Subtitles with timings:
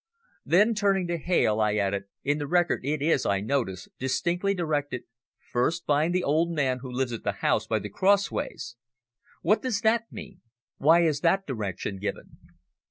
[0.43, 5.03] Then turning to Hales, I added, "In the record it is, I notice, distinctly directed
[5.53, 8.75] `First find the old man who lives at the house by the crossways.'
[9.43, 10.41] What does that mean?
[10.77, 12.39] Why is that direction given?"